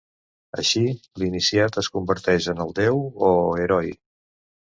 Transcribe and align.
Així, 0.61 0.79
l'iniciat 1.23 1.77
es 1.83 1.91
converteix 1.97 2.49
en 2.53 2.63
el 2.65 2.73
déu 2.81 3.05
o 3.27 3.29
heroi. 3.65 3.93